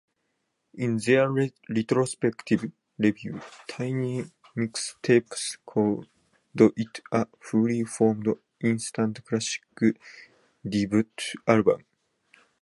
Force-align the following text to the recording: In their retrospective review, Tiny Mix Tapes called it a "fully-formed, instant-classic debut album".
In 0.79 0.97
their 0.97 1.31
retrospective 1.69 2.71
review, 2.97 3.39
Tiny 3.69 4.25
Mix 4.55 4.95
Tapes 4.99 5.57
called 5.63 6.07
it 6.55 7.01
a 7.11 7.27
"fully-formed, 7.39 8.29
instant-classic 8.63 9.61
debut 10.67 11.03
album". 11.45 11.85